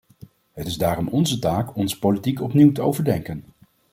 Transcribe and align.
Het 0.51 0.67
is 0.67 0.77
daarom 0.77 1.07
onze 1.07 1.39
taak 1.39 1.75
onze 1.75 1.99
politiek 1.99 2.41
opnieuw 2.41 2.71
te 2.71 2.81
overdenken. 2.81 3.43